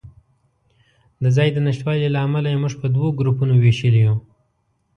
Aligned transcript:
د 1.23 1.25
ځای 1.35 1.47
د 1.53 1.57
نشتوالي 1.67 2.09
له 2.11 2.19
امله 2.27 2.47
یې 2.51 2.61
موږ 2.63 2.73
په 2.81 2.87
دوو 2.95 3.07
ګروپونو 3.19 3.53
وېشلي 3.57 4.01
یو. 4.07 4.15